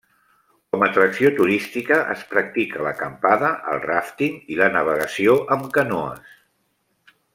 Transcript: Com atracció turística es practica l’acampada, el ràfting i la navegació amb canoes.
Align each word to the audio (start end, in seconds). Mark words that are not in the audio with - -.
Com 0.75 0.85
atracció 0.85 1.29
turística 1.39 1.99
es 2.13 2.23
practica 2.31 2.81
l’acampada, 2.87 3.51
el 3.75 3.83
ràfting 3.85 4.41
i 4.55 4.59
la 4.63 4.71
navegació 4.79 5.37
amb 5.57 5.69
canoes. 5.77 6.35